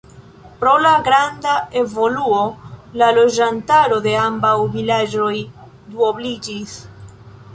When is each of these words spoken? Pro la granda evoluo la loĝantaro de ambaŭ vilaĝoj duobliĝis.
Pro 0.61 0.71
la 0.83 0.93
granda 1.07 1.51
evoluo 1.81 2.39
la 3.01 3.09
loĝantaro 3.19 3.99
de 4.07 4.15
ambaŭ 4.23 4.55
vilaĝoj 4.77 5.35
duobliĝis. 5.93 6.75